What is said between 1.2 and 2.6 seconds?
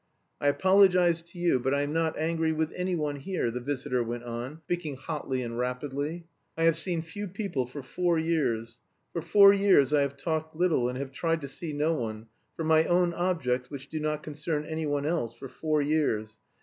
to you, but I am not angry